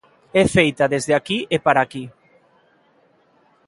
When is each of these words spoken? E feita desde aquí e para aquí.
E 0.39 0.43
feita 0.55 0.89
desde 0.93 1.13
aquí 1.19 1.39
e 1.55 1.57
para 1.65 1.81
aquí. 1.85 2.03